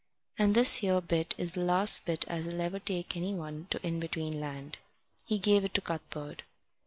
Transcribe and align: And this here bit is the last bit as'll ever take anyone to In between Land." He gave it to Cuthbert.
And 0.39 0.55
this 0.55 0.77
here 0.77 0.99
bit 0.99 1.35
is 1.37 1.51
the 1.51 1.59
last 1.61 2.05
bit 2.05 2.25
as'll 2.27 2.59
ever 2.59 2.79
take 2.79 3.15
anyone 3.15 3.67
to 3.69 3.79
In 3.85 3.99
between 3.99 4.39
Land." 4.41 4.79
He 5.27 5.37
gave 5.37 5.63
it 5.63 5.75
to 5.75 5.81
Cuthbert. 5.81 6.41